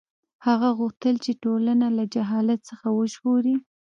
[0.45, 3.55] هغه غوښتل چې ټولنه له جهالت څخه وژغوري.